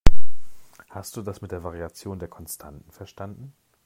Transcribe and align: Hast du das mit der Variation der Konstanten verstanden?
Hast 0.89 1.15
du 1.15 1.21
das 1.21 1.43
mit 1.43 1.51
der 1.51 1.63
Variation 1.63 2.17
der 2.17 2.27
Konstanten 2.27 2.91
verstanden? 2.91 3.53